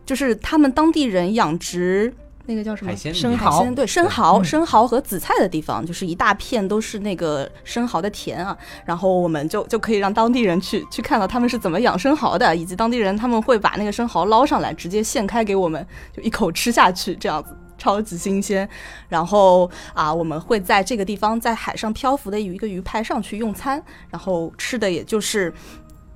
[0.06, 2.10] 就是他们当地人养殖
[2.50, 8.56] 那个叫什么海鲜生蚝海鲜对生蚝、嗯生蚝和紫菜的地方，就是一大片都是那个生蚝的田啊。
[8.84, 17.56] 然后我们就就可以让当地人去去看到他们是怎么养生蚝的，以及当地人他们会把那个生蚝捞上来，直接现开给我们，就一口吃下去，这样子。
[17.78, 18.68] 超级新鲜，
[19.08, 25.50] 然后啊，我们会在这个地方，在海上漂浮的有一个鱼排上去用餐，然后吃的也就是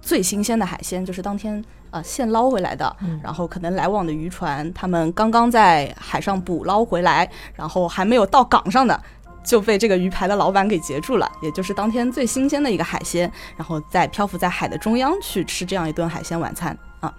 [0.02, 9.00] 最新鲜的海鲜，就是当天啊、现捞回来的，嗯然后可能来往的渔船，他们刚刚在海上捕捞回来，然后还没有到港上的。
[9.44, 17.12] 就被这个鱼排的老板给截住了，也就是当天最新鲜的一个海鲜，然后再漂浮在海的中央去吃这样一顿海鲜晚餐啊。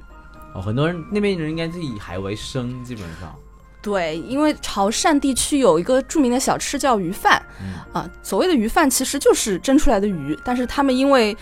[0.56, 3.32] 哦，很多人那边人应该是以海为生，基本上。
[3.80, 11.38] 对，因为潮汕地区有一个著名的小吃叫鱼饭，嗯啊，所谓的鱼饭其实就是蒸出来的鱼，但是他们因为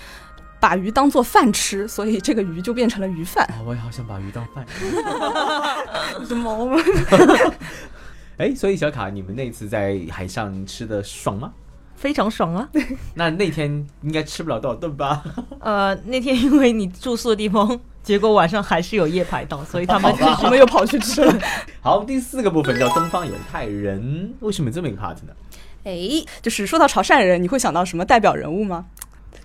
[0.64, 3.44] 把鱼当做饭吃，所以这个鱼就变成了鱼饭。
[3.48, 4.90] 啊、我也好想把鱼当饭吃。
[6.26, 6.80] 什么？
[8.40, 11.52] 哎，所以小卡，你们那次在海上吃的爽吗？
[11.98, 12.70] 非常爽啊！
[13.16, 15.22] 那那天应该吃不了多少顿吧？
[15.60, 21.40] 呃，那天因为你住宿的地方，结果晚上还是有夜排档，所以他们好吧我们又跑去吃了。
[21.82, 25.34] 好，第四个部分叫东方犹太人，为什么这么一个 part 呢？
[25.84, 28.86] 哎，就是说到潮汕人，你会想到什么代表人物吗？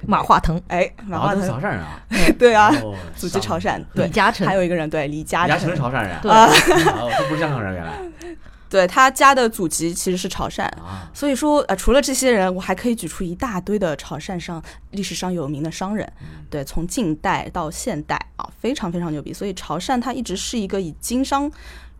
[0.07, 2.01] 马化腾、哎，马化腾，潮汕人啊，
[2.39, 4.47] 对啊，哦祖籍潮汕，对，李嘉诚。
[4.47, 5.57] 还有一个人对李嘉诚。
[5.57, 6.31] 李嘉诚是，潮汕人啊，对。
[6.93, 7.93] 哦，他不是香港人原来。
[8.71, 10.63] 对他家的祖籍其实是潮汕。
[10.77, 16.07] 啊，所以说，呃，除了这些人，我还可以举出一大堆的潮汕上历史上有名的商人，
[16.51, 19.33] 对，从近代到现代啊，非常非常牛逼。
[19.33, 21.51] 所以潮汕它一直是一个以经商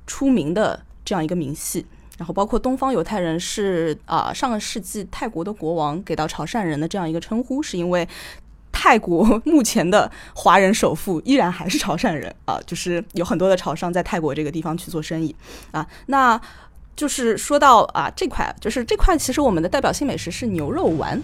[0.07, 1.87] 出名的这样一个名系。
[2.19, 8.07] 然后包括东方犹太人是啊、上个世纪泰国的国王给到潮汕人的这样一个称呼，是因为
[8.71, 15.35] 泰国 目前的华人首富依然还是潮汕人啊，就是有很多的潮商在泰国这个地方去做生意
[15.71, 15.87] 啊。
[16.07, 16.39] 那
[16.97, 21.23] 就是说到啊这块，就是这块其实我们的代表性美食是牛肉丸，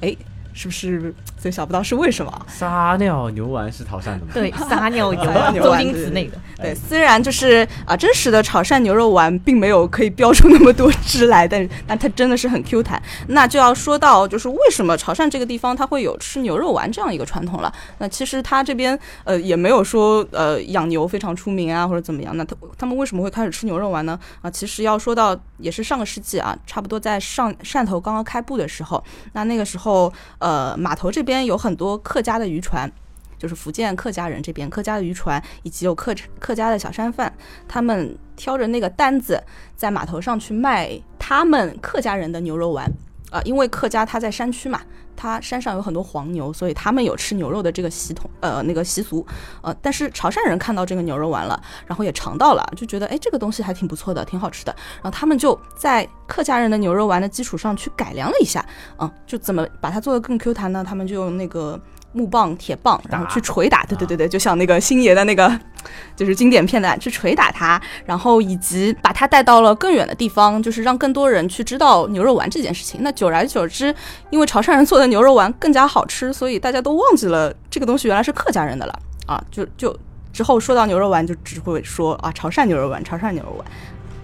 [0.00, 0.16] 哎，
[0.56, 1.14] 是不是？
[1.38, 2.46] 所以想不到是为什么？
[2.48, 4.28] 撒尿牛丸是潮汕的吗？
[4.32, 13.00] 对 撒尿油撒尿油周星驰那个，对，虽然就是啊，真实的潮汕牛肉丸并没有可以标出那么多汁来，但是但它真的是很 Q 弹。
[13.28, 17.72] 那就要说到就是为什么潮汕这个地方它会有吃牛肉丸这样一个传统了。
[17.98, 22.34] 那其实它这边呃也没有说呃养牛非常出名啊或者怎么样。
[22.36, 24.18] 那他他们为什么会开始吃牛肉丸呢？
[24.40, 29.02] 啊，其实要说到也是上个世纪啊，差不多在上汕头刚刚开埠的时候，
[29.34, 32.90] 那那个时候呃呃码头这边有很多客家的渔船。
[33.38, 37.30] 就是福建客家人这边客家的渔船，以及有客客家的小商贩，
[37.68, 39.38] 他们挑着那个担子
[39.76, 42.90] 在码头上去卖他们客家人的牛肉丸。
[43.30, 44.80] 呃，因为客家他在山区嘛，
[45.16, 49.26] 他山上有很多黄牛，所以他们有吃牛肉的这个习统，呃，那个习俗，
[49.62, 58.64] 呃，但是潮汕人看到这个牛肉丸了，然后也尝到了，就觉得哎，这个东西还挺不错的，挺好吃的，然后他们就在客家人的牛肉丸的基础上去改良了一下，
[58.98, 60.84] 嗯，就怎么把它做的更 Q 弹呢？
[60.86, 61.80] 他们就用那个。
[62.16, 65.60] 木棒、铁棒，然后去捶打，对对对对，就像那个星爷的那个，
[66.16, 73.02] 就是经典片段，去捶打它，然后以及把它带到了更远的地方，就是让更多人去知道牛肉丸这件事情。
[73.02, 73.94] 那久而久之，
[74.30, 79.44] 因为潮汕人做的牛肉丸更加好吃，所以大家都忘记了这个东西原来是客家人的了啊！
[79.50, 79.94] 就就
[80.32, 83.66] 之后说到牛肉丸，就只会说啊潮汕牛肉丸，潮汕牛肉丸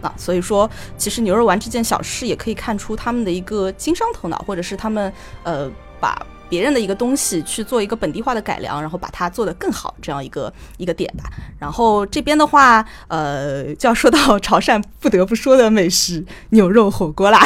[0.01, 0.15] 啊。
[0.17, 6.27] 所以说，其实牛肉丸这件小事也可以看出他们的一个经商头脑，或者是他们呃把。
[6.53, 11.25] 别人的一个东西去做一个本地化的改良，然后把它做得更好，这样一个一个点吧。
[11.59, 17.41] 然后这边的话，呃，就要说到潮汕不得不说的美食牛肉火锅啦。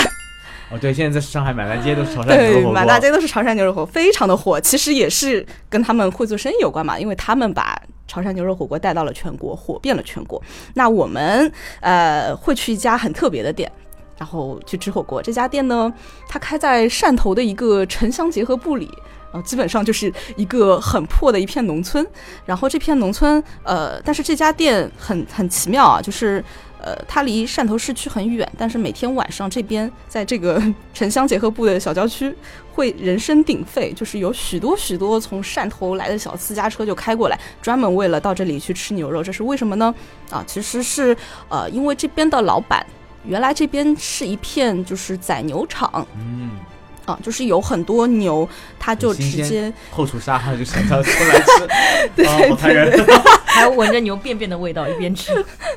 [0.73, 4.61] 哦，对，现在在上海满大街都是潮汕牛肉火锅，满大街都是潮汕牛肉火锅，非常的火。
[4.61, 10.42] 其实也是跟他们会做生意有关嘛，因为他们把潮汕牛肉火锅带到了全国，火遍了全国。
[10.75, 13.71] 那我们呃会去一家很特别的店。
[14.18, 15.92] 然后去吃火锅，这家店呢，
[16.29, 18.90] 它开在汕头的一个城乡结合部里，
[19.31, 22.07] 然后基本上就是一个很破的一片农村。
[22.46, 26.42] 然后这片农村，呃，但是这家店很很奇妙啊，就是
[26.81, 30.62] 呃，它离汕头市区很远，但是每天晚上这边在这个
[30.94, 32.35] 城乡结合部的小郊区
[32.72, 39.22] 会人声鼎沸，就是有许多许多从汕头来的小私家车就开过来，专门为了到这里去吃牛肉。
[39.22, 39.94] 这是为什么呢？
[40.31, 41.14] 啊，其实是
[41.50, 42.87] 呃，因为这边的老板。
[43.27, 46.51] 原来这边是一片就是宰牛场，嗯，
[47.05, 51.69] 啊，就是有很多牛，他就直接后厨杀害就想到出来吃，
[52.17, 53.05] 对，好残忍，
[53.45, 55.33] 还闻着牛便便的味道一边吃。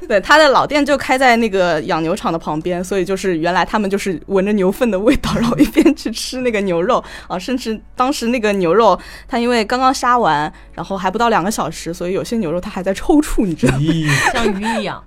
[0.07, 7.03] 对，他的老店就开在那个养牛场的旁边，所以就是原来他们就是闻着牛粪的味道，然后一边去吃那个牛肉。
[7.27, 13.79] 啊，甚至当时那个牛肉，它因为刚刚杀完，然后还不到两个小时，所以有些牛肉它还在抽搐，你知道吗？
[14.33, 15.03] 像鱼一样。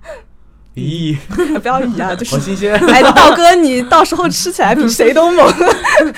[0.75, 1.15] 咦，
[1.59, 2.15] 不要咦啊！
[2.17, 2.73] 就是好新鲜。
[2.89, 5.53] 哎，道哥，你到时候吃起来比谁都猛。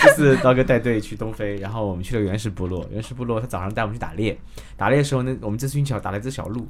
[0.01, 2.87] 这次道哥带队去东非，然后我们去了原始部落。
[2.91, 4.37] 原始部落他早上带我们去打猎，
[4.77, 6.65] 打猎的时候呢，我们这次运气好打了一只小鹿。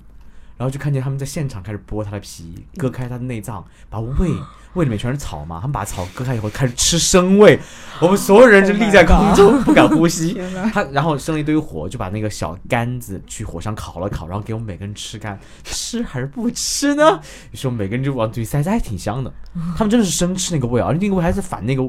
[0.58, 4.30] 然后就看见他们在现场开始剥它的皮，割开它的内脏，把胃
[4.76, 7.60] 胃里面全是草嘛，他们把草割开以后开始吃生胃，
[8.02, 10.38] 我们所有人就立在空中不敢呼吸。
[10.74, 17.20] 他然后生了一堆火，就把那个小杆子去火上烤了烤，然后给我们每个人吃干，吃还是不吃呢？
[17.52, 19.34] 于是我们每个人就往嘴里塞，塞还挺香的。
[19.78, 21.82] 他们真的是生吃那个胃，而且那个味还是反那个，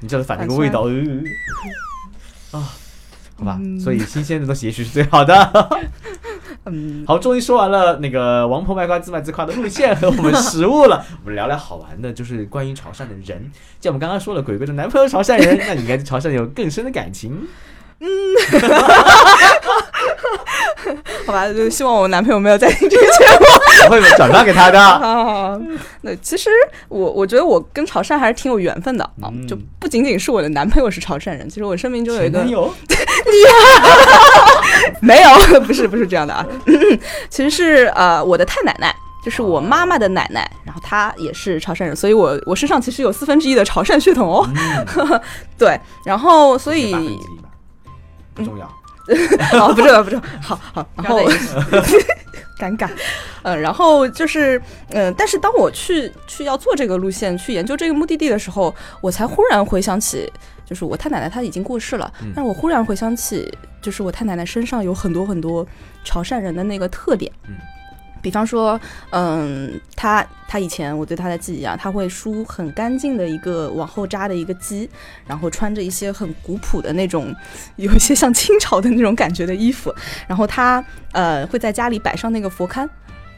[0.00, 0.82] 你知道反那个味道
[2.50, 2.72] 啊？
[3.38, 5.68] 好吧，所以新鲜的东西也许是最好的。
[6.68, 13.50] 嗯，好，终于说完了那个王婆卖瓜自卖自夸的路线和我们食物了， 我们聊聊好玩的，就是关于潮汕的人。
[13.80, 17.46] 像我们刚刚说了，鬼鬼的男朋友潮汕人， 那你应该对潮汕有更深的感情。
[17.98, 18.06] 嗯，
[21.26, 23.08] 好吧，就希望我男朋友没有在听这个节
[23.40, 23.46] 目，
[23.88, 24.78] 我会转发给他的。
[24.98, 25.58] 好，
[26.02, 26.50] 那其实
[26.88, 32.94] 我我觉得我跟潮汕还是挺有缘分的啊，就不仅仅是我的男朋友是潮汕人，其实我生命中有一个，有你
[35.00, 35.30] 没有，
[35.62, 36.44] 不是不是这样的啊，
[37.30, 44.46] 其实是呃我的太奶奶，就是我妈妈的奶奶，然后她也是潮汕人，所以我我身上其实有四分之一的潮汕血统哦，
[45.56, 46.94] 对，然后所以。
[48.36, 48.66] 不重要，
[49.58, 51.20] 哦，不重要，不重要，好好，然后
[52.60, 52.88] 尴尬，
[53.42, 60.30] 嗯，然后就是，嗯，但是当我去去要做这个路线，去研究这个目的地的时候，我才忽然回想起，
[60.64, 65.66] 就是我太奶奶她已经过世了，但是我忽然回想起，就是我太奶奶身上有很多很多
[66.04, 67.54] 潮汕人的那个特点，嗯。
[68.26, 68.78] 比方说，
[69.10, 74.88] 嗯，他他以前我对他的记忆啊，他会梳很干净的一个往后扎的一个髻，
[75.28, 77.32] 然后穿着一些很古朴的那种，
[77.76, 79.94] 有一些像清朝的那种感觉的衣服，
[80.26, 82.88] 然后他呃会在家里摆上那个佛龛。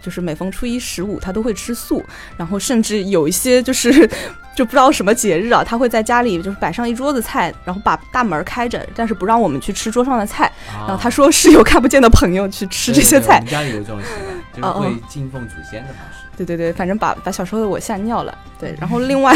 [0.01, 2.03] 就是每逢初一十五，他都会吃素，
[2.37, 4.09] 然后甚至有一些就是
[4.55, 10.51] 就不知道什么节日啊，他会在家里就是摆上一桌子菜，然后把大门开着，但是不让我们去吃桌上的菜。
[10.87, 13.39] 然后他说是有看不见的朋友去吃这些菜。
[13.39, 16.27] 我们家里有这种习惯，就是会敬奉祖先的方式。
[16.37, 18.37] 对对对，反正把把小时候的我吓尿了。
[18.59, 19.35] 对，然后另外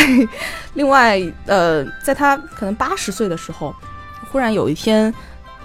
[0.74, 3.74] 另外呃，在他可能八十岁的时候，
[4.30, 5.12] 忽然有一天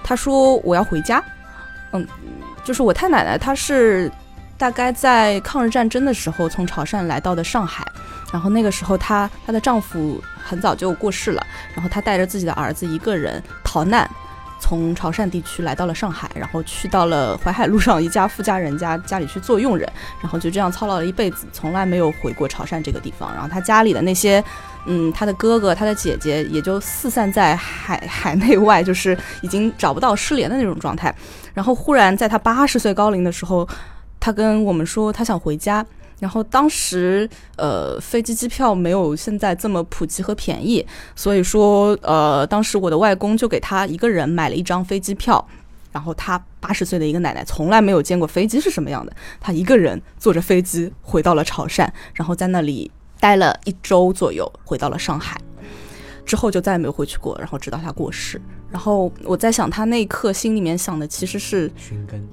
[0.03, 1.23] 他说我要回家。
[1.93, 2.05] 嗯，
[2.63, 4.11] 就是我太奶奶，她是。
[4.59, 7.85] 大概在抗日战争的时候，从潮汕来到的上海，
[8.33, 14.09] 然后那个时候她她的丈夫很早就过世了，然后她带着自己的儿子一个人逃难，
[14.59, 19.87] 从潮汕地区来到了上海，然后去到了淮海路上一家富家人家家里去做佣人，
[20.21, 23.31] 然后就这样操劳了一辈子，从来没有回过潮汕这个地方。
[23.33, 24.43] 然后他家里的那些，
[24.85, 31.13] 嗯，他的哥哥、他的姐姐也就四散在海海内外，就是已经找不到失联的那种状态。
[31.53, 33.67] 然后忽然在他八十岁高龄的时候，
[34.19, 35.85] 他跟我们说他想回家。
[36.19, 45.47] 然后当时，呃，飞机机票没有现在这么普及和便宜，所以说，呃，当时我的外公就给他一个人买了一张飞机票。
[45.89, 55.39] 然后他八十岁的一个奶奶从来没有见过飞机是什么样的，他一个人坐着飞机回到了潮汕，然后在那里待了一周左右，回到了上海，
[56.23, 57.35] 之后就再也没有回去过。
[57.39, 62.23] 然后直到他过世，然后我在想，他那一刻心里面想的其实是寻根。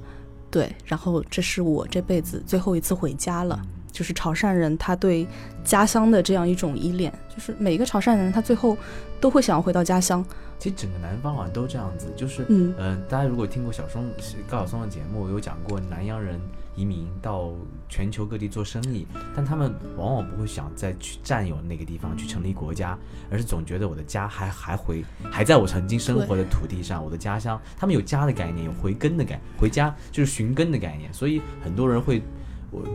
[0.54, 3.60] 对，然后这是我这辈子最后一次回家了。
[3.90, 5.26] 就是潮汕人，他对
[5.64, 8.76] 家乡的这样一种依恋，就是每一个潮汕人，他最后
[9.20, 10.24] 都会想要回到家乡。
[10.60, 14.08] 其实整个南方好像都这样子，就是嗯呃，大家如果听过小松
[14.48, 16.40] 高晓松的节目，有讲过南洋人
[16.76, 17.52] 移民到
[17.88, 22.98] 全球各地做生意，但他们往往不会想再去占有那个地方去成立国家，
[23.30, 27.60] 而是总觉得我的家还还回还在我曾经生活的土地上，我的家乡。
[27.76, 32.22] 他们有家的概念，有回根的概，回家就是寻根的概念，所以很多人会。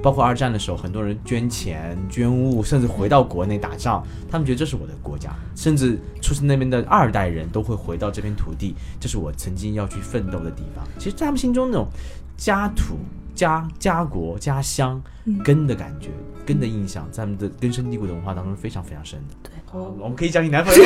[0.03, 10.85] 包括二战的时候，很多人捐钱、捐物，甚至回到国内打仗，他们觉得这是我的国家，甚至出生那边的二代人都会回到这片土地，这是我曾经要去奋斗的地方。
[10.97, 11.87] 其实，在他们心中，那种
[12.35, 12.97] 家土、
[13.39, 15.01] 家家国、家乡
[15.45, 16.09] 根的感觉、
[16.45, 19.35] 根的印象，在我们的根深蒂固的文化当中非常非常深的。
[19.43, 20.83] 对，我们可以讲你男朋友，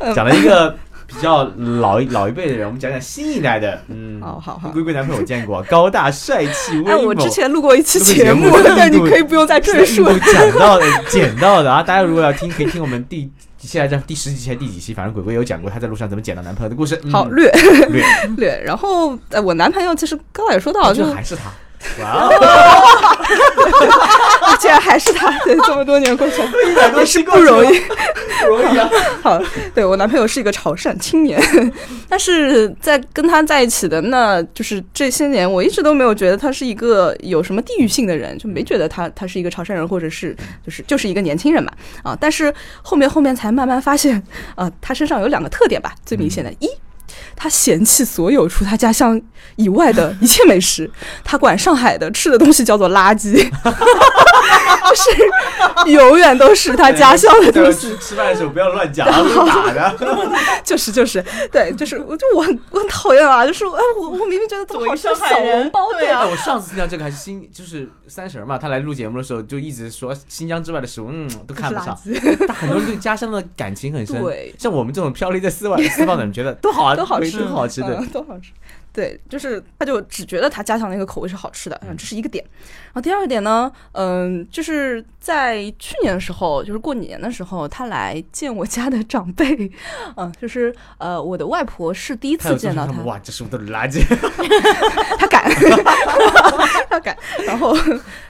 [0.14, 0.74] 讲了一个。
[1.10, 1.42] 比较
[1.80, 3.82] 老一老一辈的人，我们讲讲新一代的。
[3.88, 4.68] 嗯，好好好。
[4.68, 6.92] 龟龟男朋友我见过，高大帅气威猛。
[6.92, 10.04] 哎，我之前录过一期节目， 但你可以不用再赘述。
[10.04, 11.82] 讲到的，捡到的啊！
[11.82, 13.30] 大家如果要听，可以听我们第
[13.66, 17.00] 现在在第十几期、第几期，反正鬼鬼有讲过他在路上怎么捡到男朋友的故事。
[17.10, 17.50] 好，略
[17.88, 18.04] 略
[18.36, 18.62] 略。
[18.64, 21.50] 然后，呃，我男朋友其实刚才也说到，就还是他。
[22.00, 22.30] 哇哦！
[24.58, 26.42] 竟然还是他，对，这么多年过去，
[26.96, 27.80] 也是不容易，
[28.40, 28.88] 不容易啊。
[29.22, 29.40] 好，
[29.74, 31.40] 对我男朋友是一个潮汕青年，
[32.08, 41.70] 但是在跟他在一起的那就是这些年，我一直都没有觉得他是一个有什么地域性的人，就没觉得他他是一个潮汕人，或者是就是就是一个年轻人嘛
[42.02, 42.16] 啊。
[42.20, 44.20] 但是后面后面才慢慢发现
[44.56, 46.68] 啊，他身上有两个特点吧，最明显的一。
[47.40, 49.20] 他嫌弃所有除他家乡
[49.54, 50.90] 以外的 一切美食，
[51.22, 53.32] 他管上海的吃的东西叫做垃圾，
[54.88, 57.96] 就是永远都是他家乡的东西。
[58.02, 59.06] 吃饭的时候不要乱讲，
[59.46, 59.96] 打的。
[60.64, 66.26] 就是就是，对，就是我就我很我很讨厌啊，就是哎我我明明觉得这么好吃小笼包，对啊。
[66.26, 71.96] 我上次听到这个还是新就是三婶嘛，他来录节目的时候就一直说新疆之外的食物嗯都看不上，
[72.46, 74.20] 但很多人对家乡的感情很深。
[74.22, 77.38] 对，像我们这种飘离在四外四方的人觉得都好啊，都好吃。
[77.38, 78.52] 都好吃的，都好吃。
[78.90, 82.44] 对，就是他就只觉得他家乡那个口味是好吃的，这是一个点。
[82.86, 89.70] 然后第二个点呢，嗯，就是在去年的时候，就是过年的时候，他来见我家的长辈，
[90.16, 93.00] 嗯，就是呃，我的外婆是第一次见到他。
[93.02, 94.02] 哇，这是不是都是垃圾？
[95.16, 95.48] 他敢，
[96.90, 97.16] 他敢。
[97.46, 97.76] 然后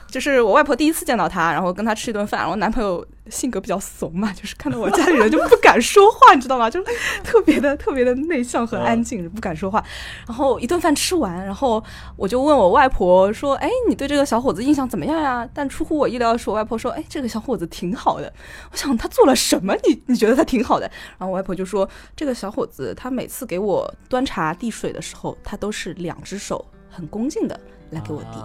[0.09, 3.05] 就是我外婆第一次见到他，然后跟他吃一顿饭，然后男朋友。
[3.29, 6.67] 性格比较怂嘛，就是看到我家里人就不敢说话，你知道吗？
[6.67, 6.83] 就
[7.23, 9.85] 特别的特别的内向和安静，不敢说话。
[10.25, 11.83] 然后一顿饭吃完，然后
[12.15, 18.33] 我就问我外婆说：“哎，你对这个小伙子印象怎么样呀？”但出乎我意料的是，我外婆说：“哎，这个小伙子挺好的。”
[18.73, 19.75] 我想他做了什么？
[19.87, 20.89] 你你觉得他挺好的？
[21.19, 27.59] 然后我外婆就说：“这个小伙子他每次给我端茶递水的时候，他都是两只手很恭敬的
[27.91, 28.39] 来给我递。”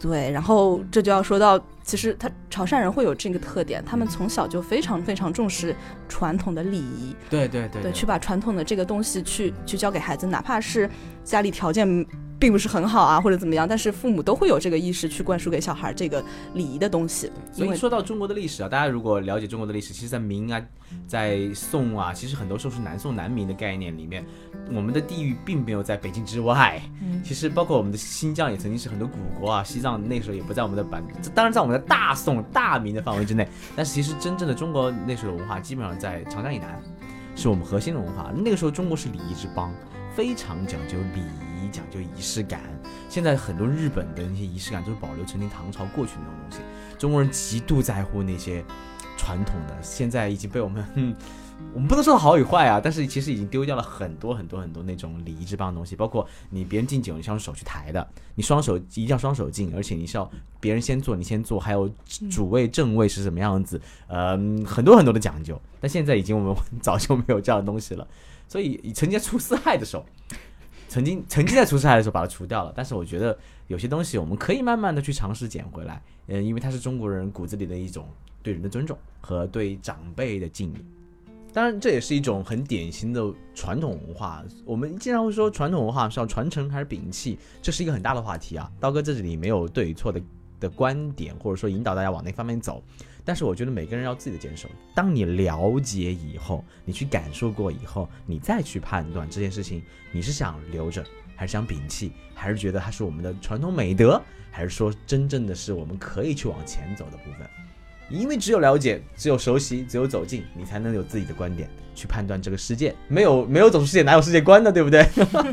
[0.00, 5.74] 对，然后这就要说到，其实他潮汕人会有这个特点，他们从小就非常非常重视
[6.08, 10.88] 传统的礼仪，对对对，对，去把传统的这个东西去去教给孩子，哪怕是
[11.24, 12.06] 家里条件。
[12.38, 16.24] 并不是很好啊，或者怎么样，但是父母都会有这个意识去灌输给小孩这个
[16.54, 17.30] 礼仪的东西。
[17.52, 20.62] 所以说到中国的历史啊，大家如果了解中国的历史，其实，在明啊，
[21.06, 24.24] 在宋啊，其实很多时候是南宋南明的概念里面，
[24.72, 26.80] 我们的地域并没有在北京之外。
[27.02, 31.02] 嗯，其实包括我们的新疆也曾经是很多古国啊，西藏那时候也不在我们的版，
[31.34, 33.48] 当然在我们的大宋大明的范围之内。
[33.74, 36.80] 但是其实真正的中国那时候的文化，基本上在长江以南，
[37.34, 38.30] 是我们核心的文化。
[38.32, 39.72] 那个时候中国是礼仪之邦，
[40.14, 41.47] 非常讲究礼仪。
[41.72, 42.60] 讲究仪式感，
[43.08, 46.58] 现在很多日本的那些仪式感都是保留曾经唐朝过去那种东西。
[46.98, 48.64] 中国人极度在乎那些
[49.16, 50.84] 传统的，现在已经被我们，
[51.74, 55.96] 我们不能说好与坏啊，但是其实已经丢掉了很多很多很多那种礼仪之邦的东西。
[55.96, 61.90] 包括你别人敬酒，你是用手去抬的，你双手一定要双手敬，而且你是要别人先做，你先做，还有
[62.30, 65.60] 主位正位是什么样子，呃，很多很多的讲究。
[65.80, 68.06] 但现在已经我们 早就没有这样的东西了。
[68.48, 70.06] 所以曾经出四害的时候，
[70.88, 72.72] 曾经曾经在除四害的时候把它除掉了。
[72.74, 78.08] 但是我觉得有些东西我们可以慢慢的去尝试捡回来，嗯，因为它是中国人骨子里的一种
[78.42, 80.76] 对人的尊重和对长辈的敬意。
[81.50, 84.44] 当然，这也是一种很典型的传统文化。
[84.64, 88.70] 我们经常会说传统文化是要传承还是摒弃，这是一个很大的话题啊。
[88.78, 90.20] 刀哥在这里没有对与错的
[90.60, 92.82] 的观点，或者说引导大家往那方面走。
[93.28, 94.70] 但是我觉得每个人要自己的坚守。
[94.94, 101.04] 当你了解以后，你去感受过以后，你再去判断这件事情，你是想留着，
[101.36, 104.18] 还是想摒弃，还是觉得它是我们的传统美德，
[104.50, 107.46] 还是说真正的是我们可以去往前走的部分。
[108.08, 112.96] 因为只有了解，只有熟悉，只有走近，你才能有自己的观点去判断这个世界。
[113.08, 114.72] 没有没有走出世界， 哪有世界观呢？
[114.72, 115.06] 对不对？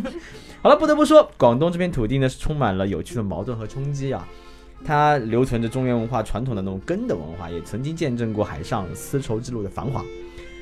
[0.63, 4.25] 好了，不得不说，广东这片土地呢是充满了有趣的矛盾和冲击啊。
[4.85, 10.03] 它留存着中原文化传统的那种根的文化，也曾经见证过海上丝绸之路的繁华。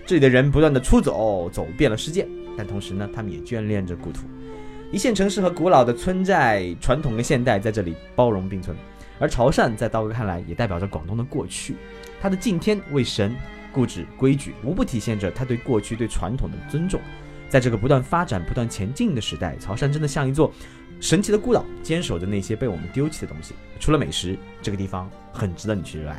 [0.05, 4.21] 这里的人不断的出走，走遍了世界，但同时呢，他们也眷恋着故土。
[4.91, 8.75] 一线城市和古老的村寨，传统跟现代在这里包容并存。
[9.19, 11.75] 而潮汕在刀哥看来，也代表着广东的过去。
[12.21, 13.35] 他的敬天为神、
[13.71, 16.99] 固执规矩，无不体现着他对过去、对传统的尊重。
[17.49, 20.51] 在这个不断发展、不断前进的时代，潮汕真的像一座
[21.03, 23.53] 神奇的孤岛，坚守着那些被我们丢弃的东西。
[23.77, 26.17] 除了美食，这个地方很值得你去热爱。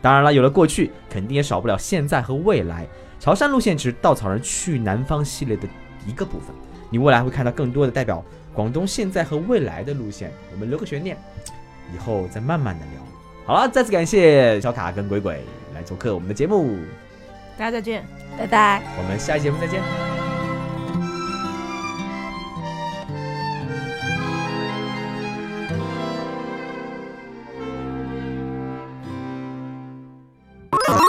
[0.00, 2.86] 当然了，有了过去，肯定也少不了现在和未来。
[3.20, 5.68] 潮汕路线只是稻草人去南方系列的
[6.06, 6.56] 一个部分，
[6.88, 10.32] 你未来会看到更多的代表广东现在和未来的路线。
[10.52, 11.18] 我们留个悬念。
[11.94, 13.02] 以后再慢慢的聊。
[13.44, 15.44] 好了，再次感谢小卡跟鬼鬼
[15.74, 16.78] 来做客我们的节目，
[17.58, 18.02] 大家再见，
[18.38, 18.82] 拜拜。
[18.96, 20.23] 我们下期节目再见。